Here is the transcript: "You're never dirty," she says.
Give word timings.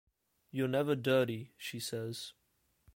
"You're 0.49 0.67
never 0.67 0.95
dirty," 0.95 1.53
she 1.59 1.79
says. 1.79 2.33